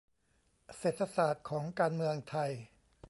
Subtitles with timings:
[0.77, 2.51] "เศรษฐศาสตร์ของการเมืองไทย"